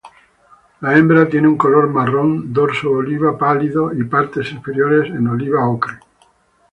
La 0.79 0.97
hembra 0.97 1.29
tiene 1.29 1.47
un 1.47 1.57
color 1.57 1.87
marrón, 1.87 2.51
dorso 2.51 2.89
oliva 2.89 3.37
pálido 3.37 3.93
y 3.93 4.03
partes 4.03 4.51
inferiores 4.51 5.11
en 5.13 5.27
oliva-ocre. 5.27 5.99